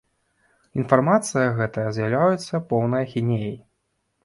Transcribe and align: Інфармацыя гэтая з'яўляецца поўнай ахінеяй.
Інфармацыя 0.83 1.51
гэтая 1.59 1.85
з'яўляецца 1.99 2.65
поўнай 2.73 3.01
ахінеяй. 3.09 3.57